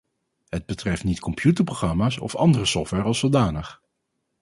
[0.49, 3.81] Het betreft niet computerprogramma's of andere software als zodanig.